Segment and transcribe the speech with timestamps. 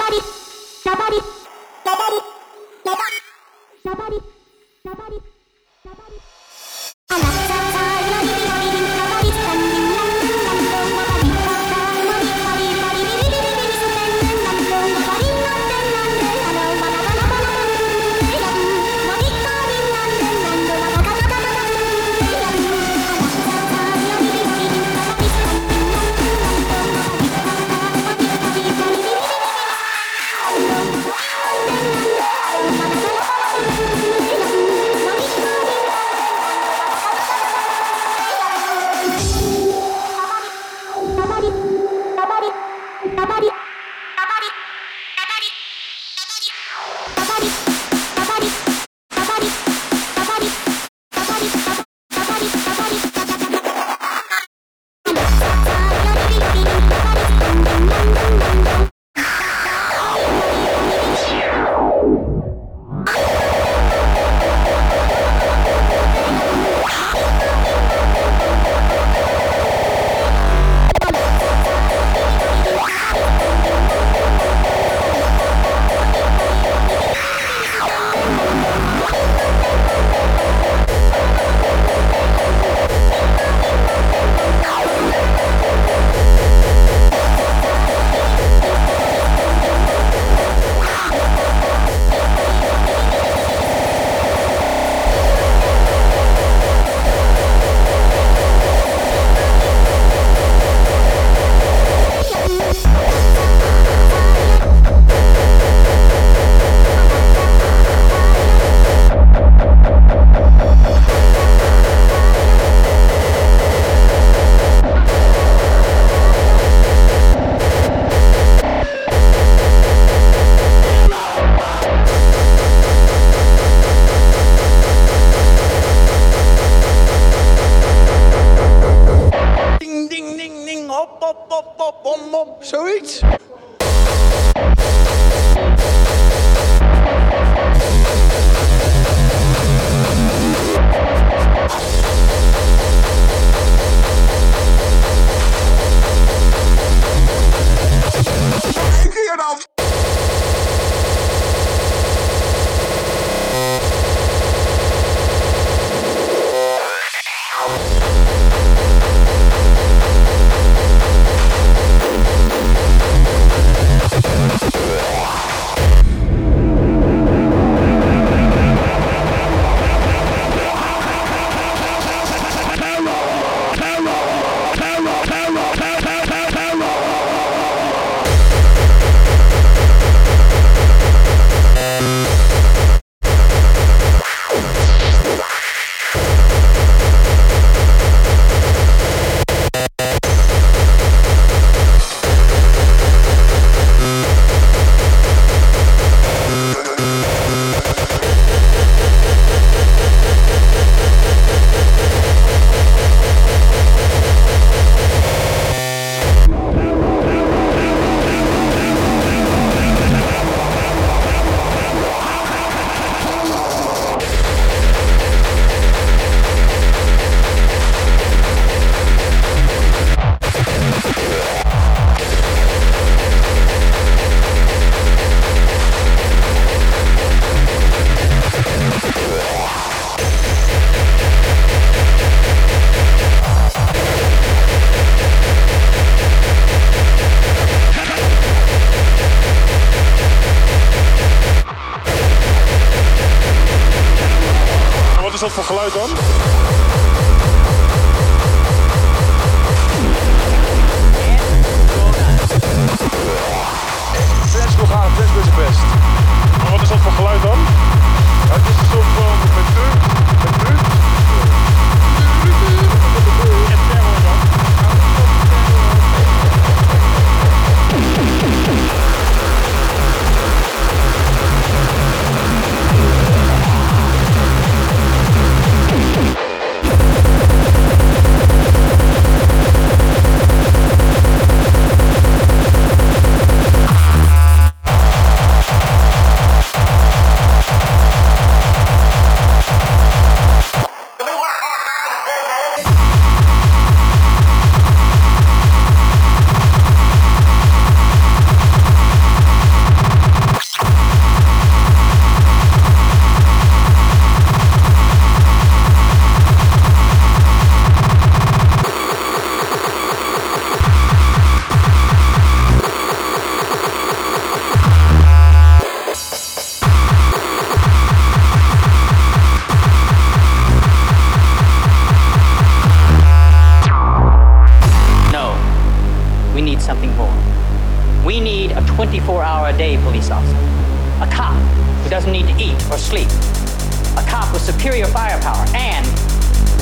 [0.00, 0.16] バリ
[0.82, 1.40] ババリ。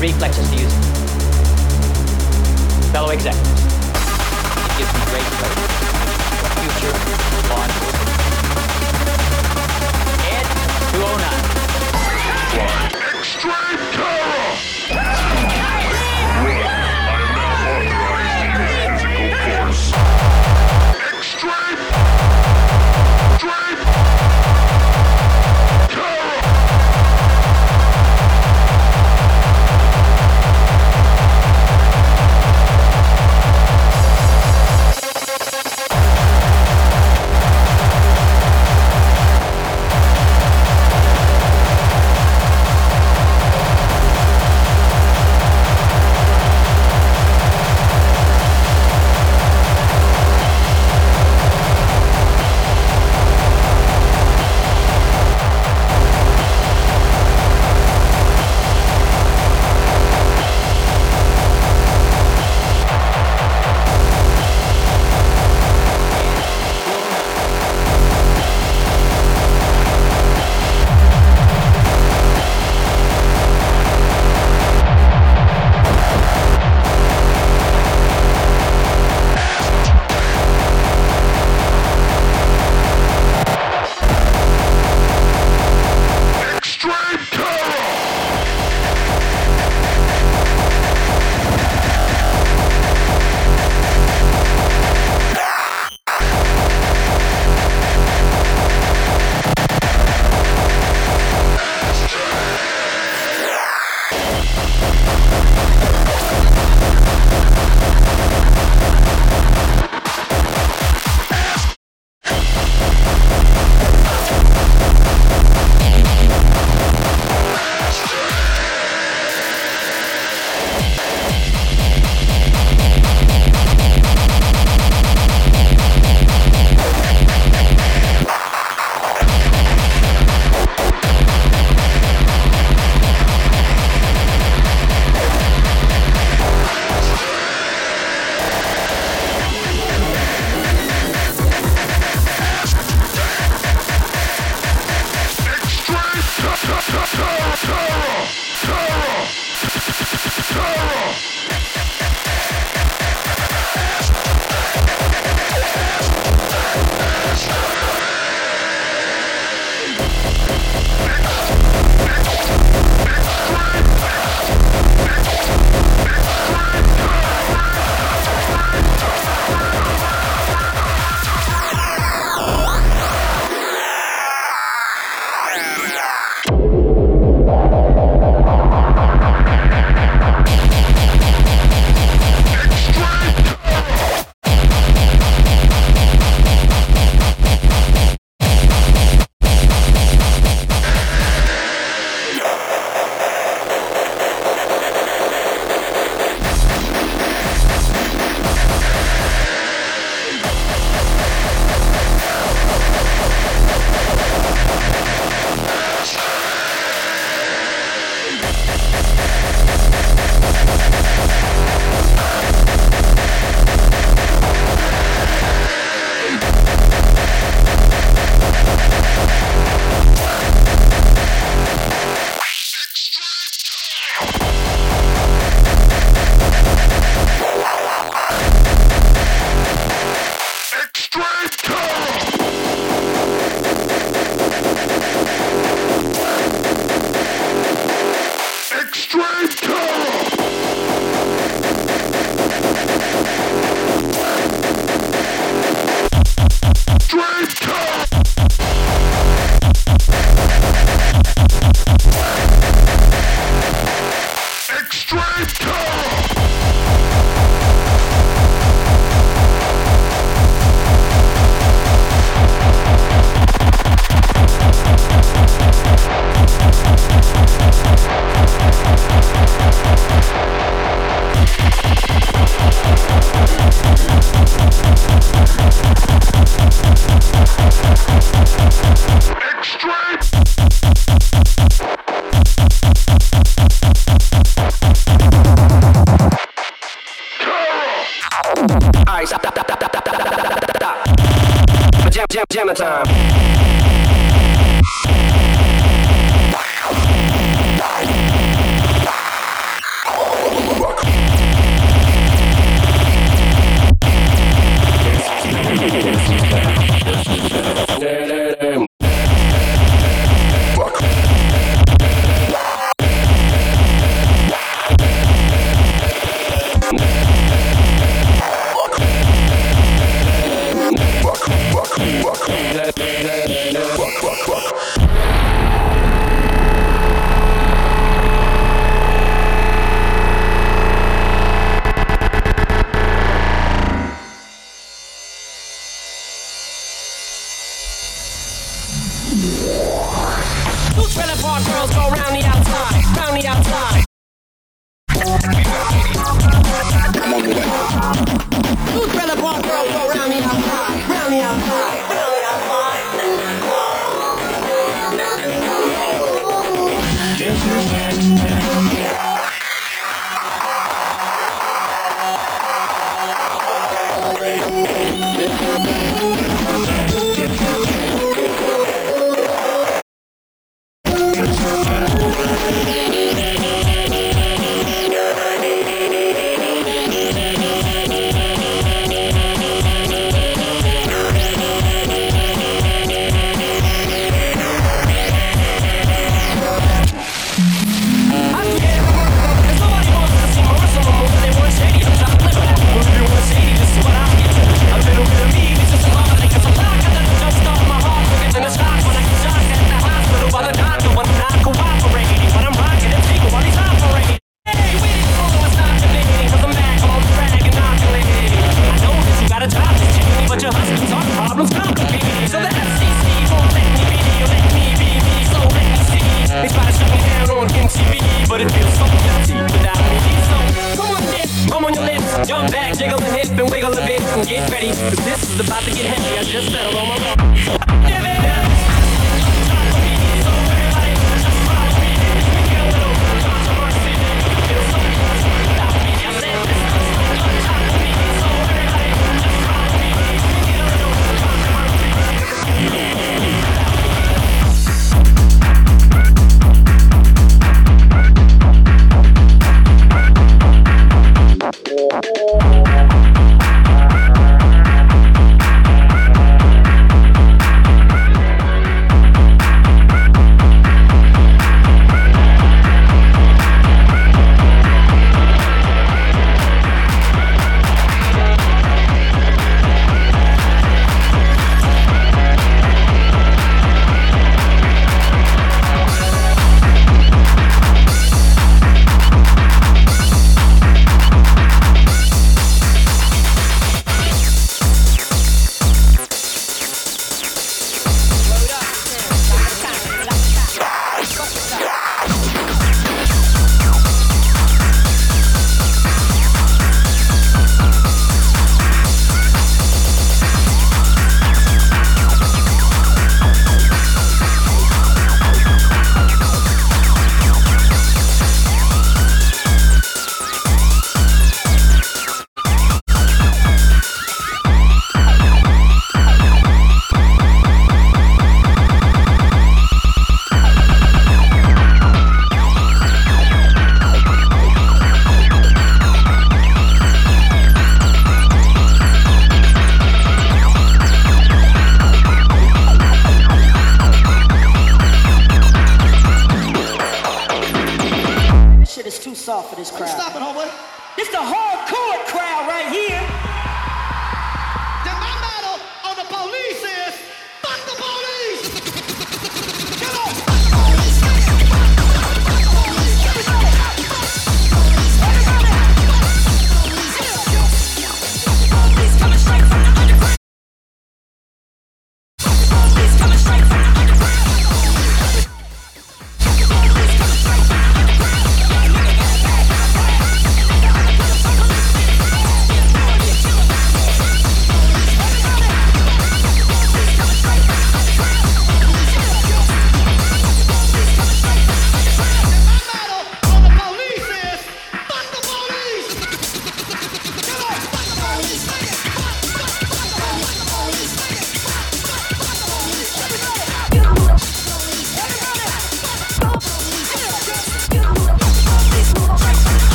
[0.00, 0.84] Reflexes to use it.
[2.92, 5.68] Fellow executives, it gives me great pleasure.
[6.36, 6.94] for Future
[7.48, 8.10] law enforcement.
[10.32, 10.46] Ed
[10.92, 11.56] 209.
[13.20, 14.46] Extreme terror!
[16.46, 16.76] Run.
[17.08, 19.82] I am now authorized to use physical force.
[21.18, 21.80] Extreme!
[23.34, 24.15] Extreme!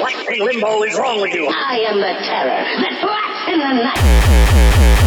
[0.00, 1.46] What in limbo is wrong with you?
[1.46, 5.03] I am the terror that blasts in the night.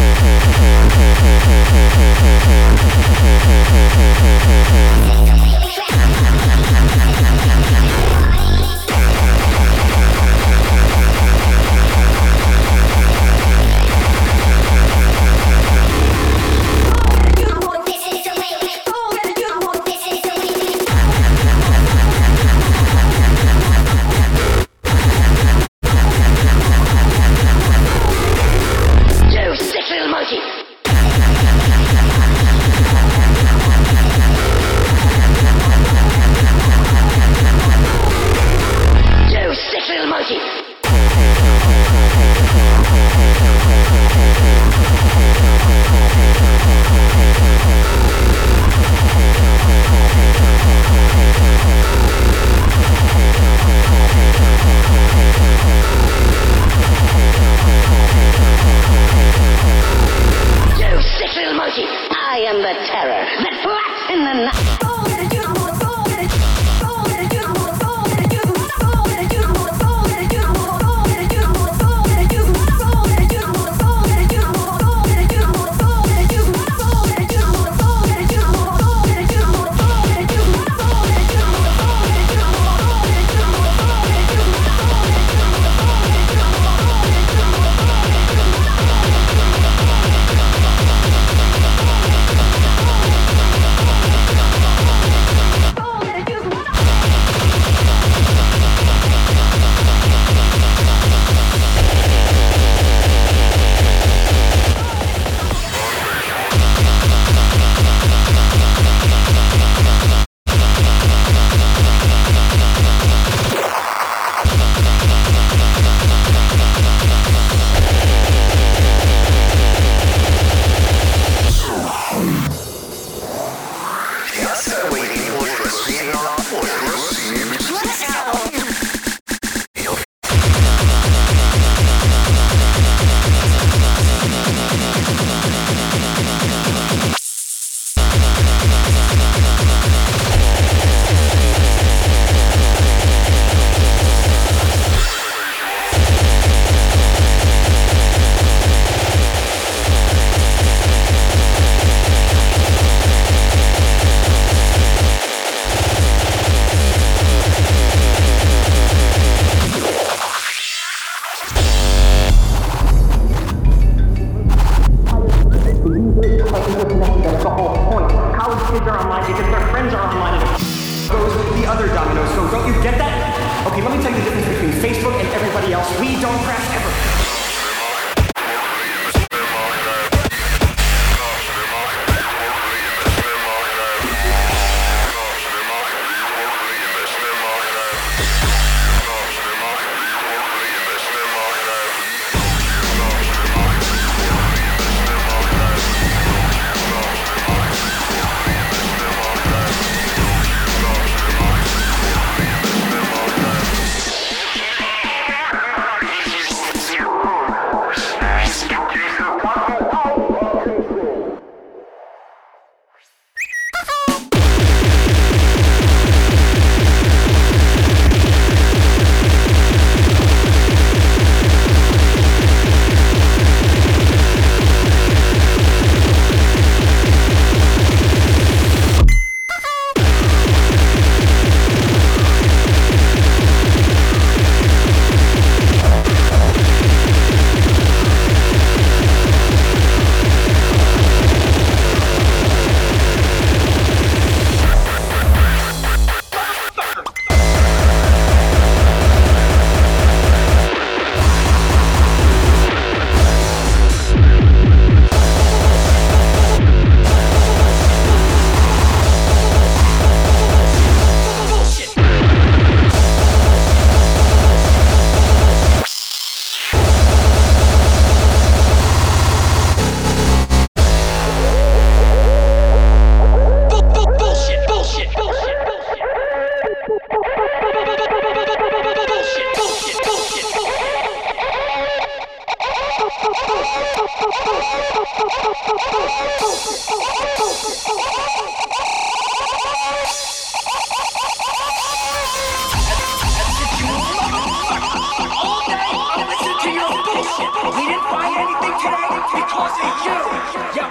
[300.54, 300.87] yeah.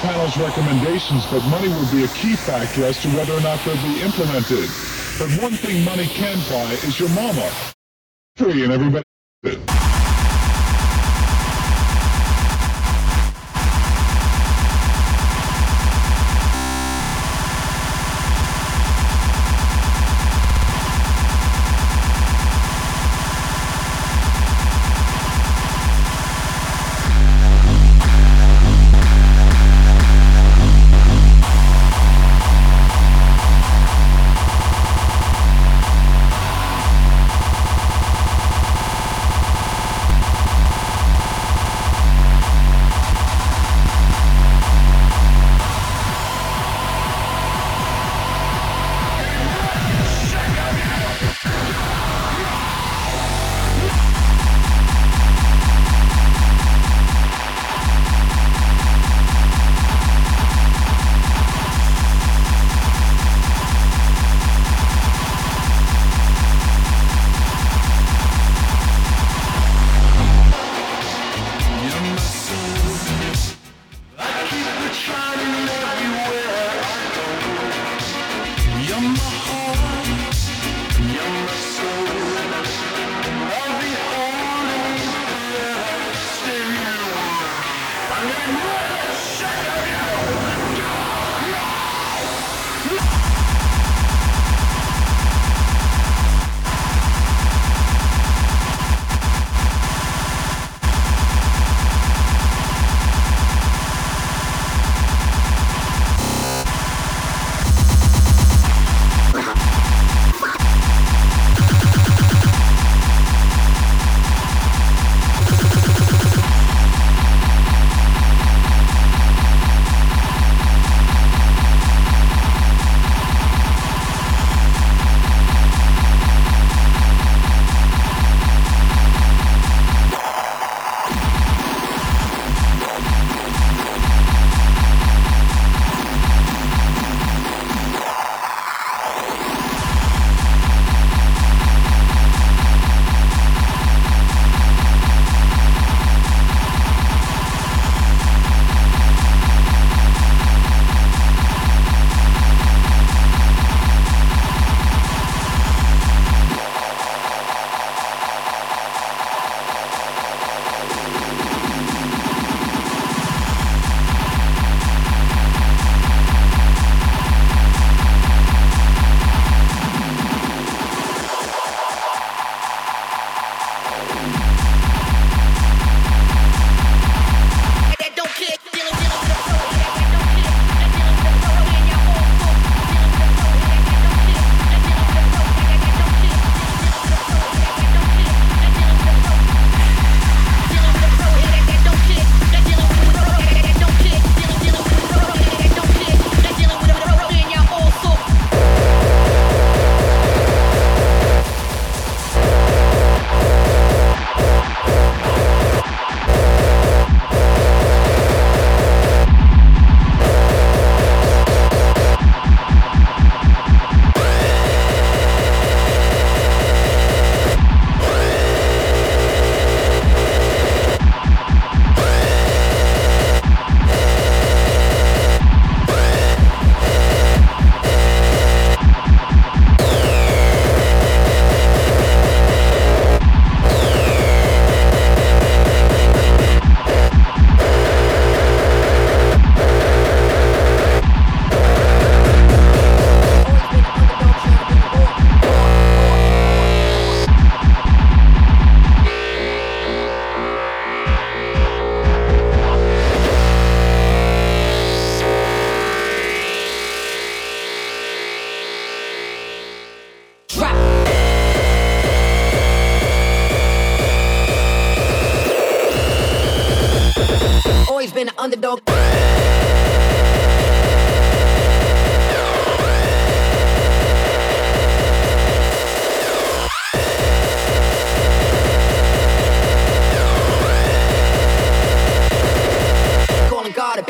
[0.00, 3.76] Panel's recommendations, but money will be a key factor as to whether or not they'll
[3.82, 4.68] be implemented.
[5.18, 7.50] But one thing money can buy is your mama.
[8.36, 9.04] Free and everybody.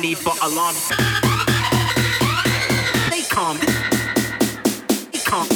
[0.00, 0.88] need for alarms.
[3.10, 3.58] They come.
[5.12, 5.48] They come.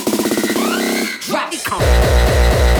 [1.22, 1.51] Drop.
[1.51, 2.74] They come.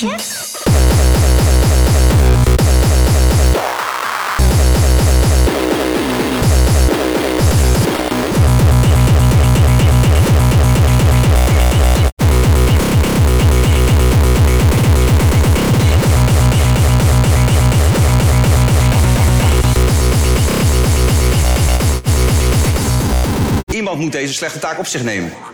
[0.00, 0.16] Iemand
[23.98, 25.49] moet deze slechte taak op zich nemen.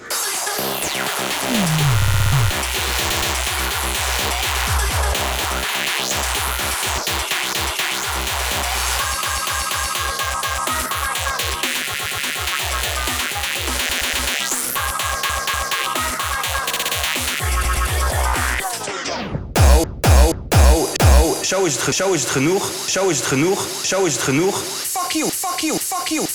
[21.93, 22.71] Zo is het genoeg.
[22.87, 23.67] Zo is het genoeg.
[23.83, 24.63] Zo is het genoeg.
[24.91, 26.27] Fuck you, fuck you, fuck you.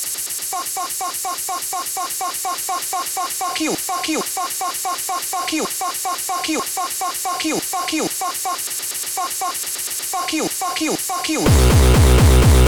[0.52, 4.08] Fuck, fuck, fuck, fuck, fuck, fuck, fuck, fuck, fuck, fuck, fuck, fuck, fuck you, fuck
[4.08, 7.60] you, fuck, fuck, fuck, fuck, fuck you, fuck, fuck, fuck you, fuck, fuck, fuck you,
[7.60, 12.61] fuck you, fuck, fuck, fuck, fuck, fuck you, fuck you, fuck you.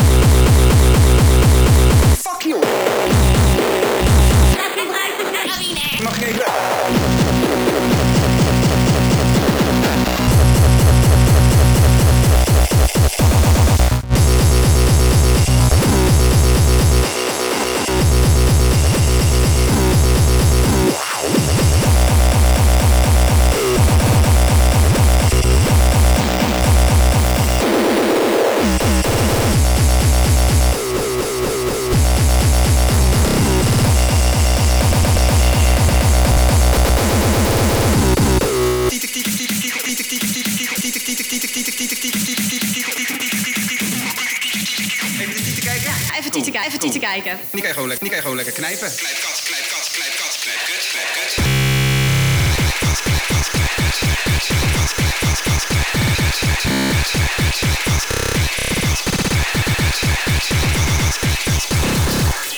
[47.03, 47.21] Kijken.
[47.23, 47.47] Kijken.
[47.51, 48.89] Die kan je gewoon, lekker- die kan je gewoon lekker knijpen.
[48.95, 51.31] Knijp kat, knijp kat, knijp kat, knijp kut, knijp kut.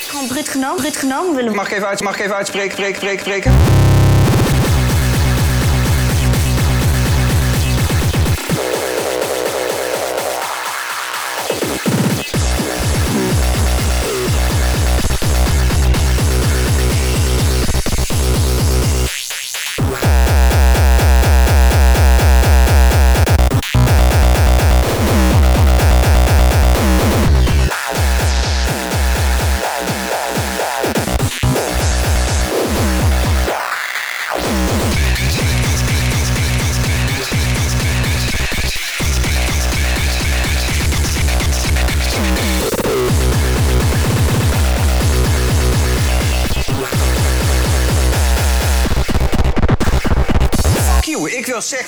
[0.08, 1.56] Gewoon brut genomen, brut genomen willen we.
[1.56, 3.54] Mag ik even, uit, mag ik even uitspreken, spreken, spreken, spreken?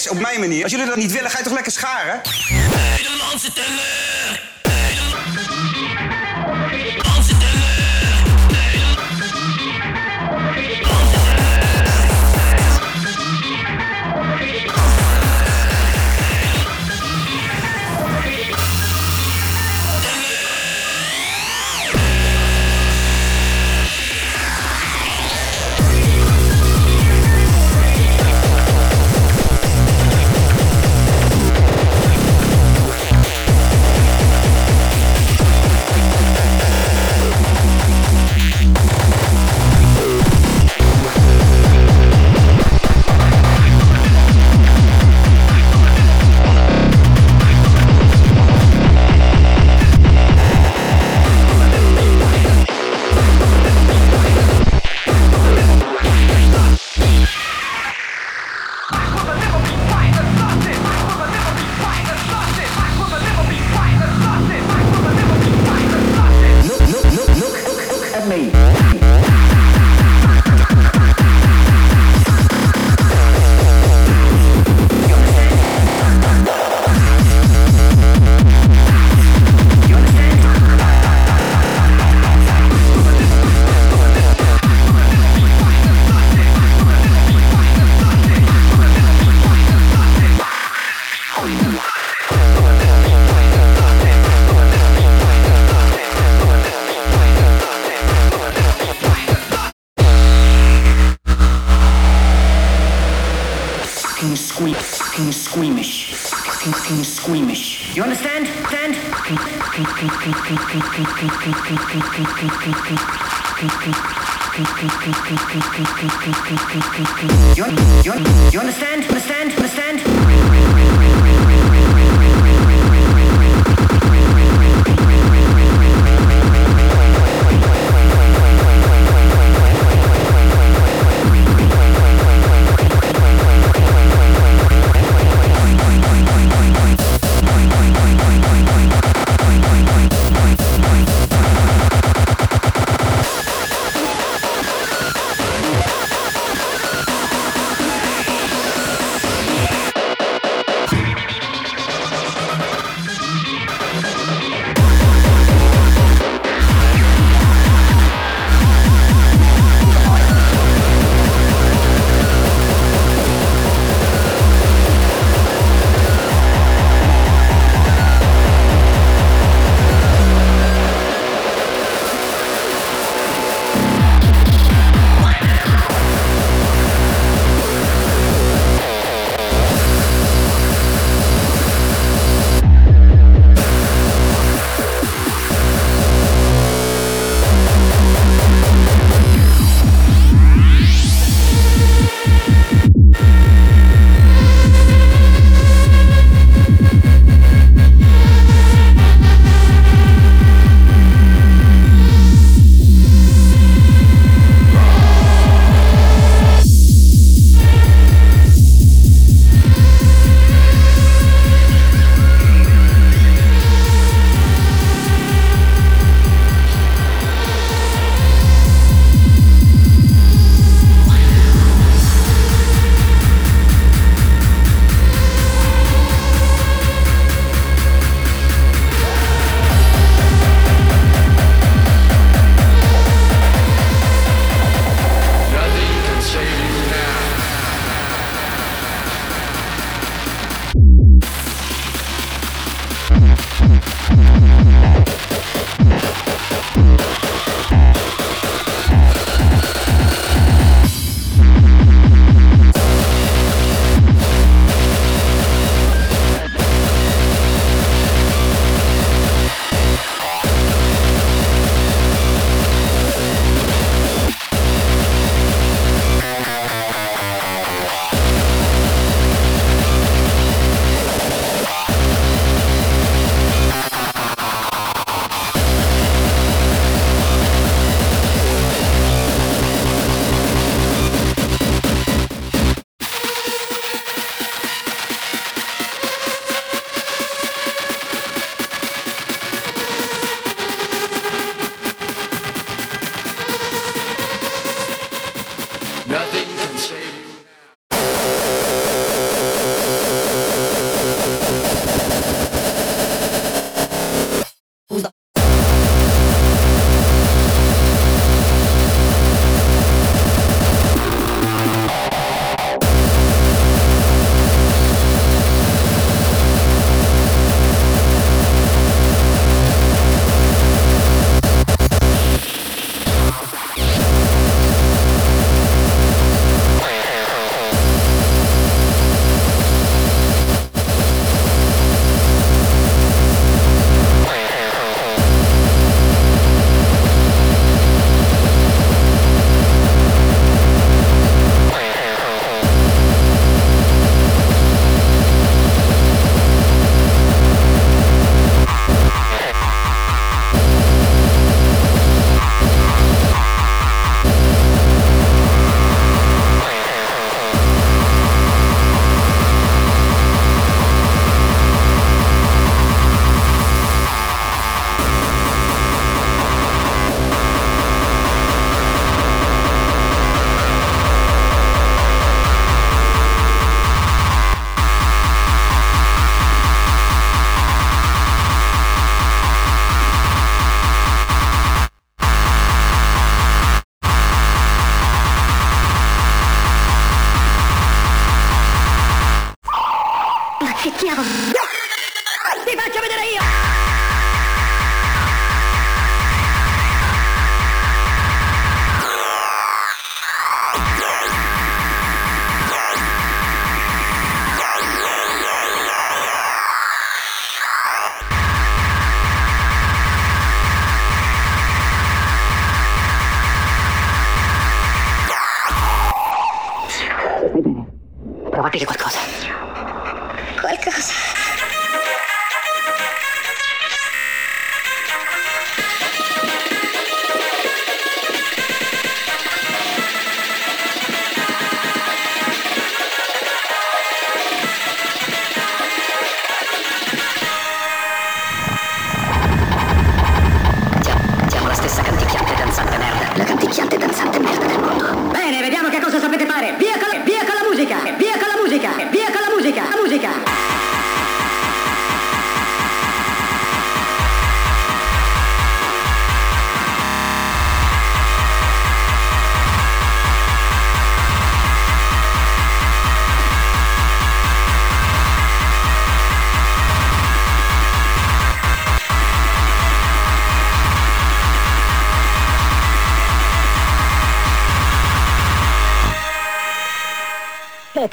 [0.09, 0.63] Op mijn manier.
[0.63, 2.21] Als jullie dat niet willen, ga je toch lekker scharen?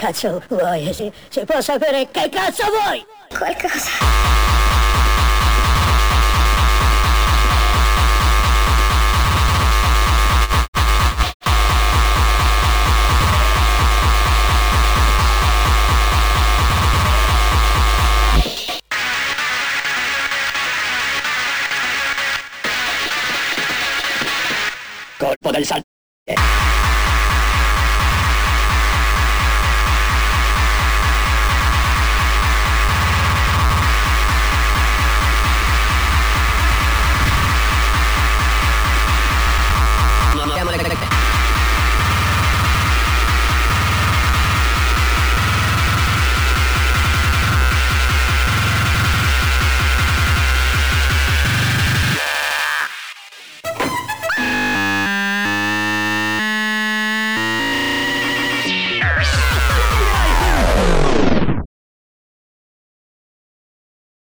[0.05, 0.93] cazzo vuoi?
[0.93, 3.05] Si, se può sapere che cazzo vuoi?
[3.29, 4.13] Qualcosa.
[25.17, 25.84] colpo del salto.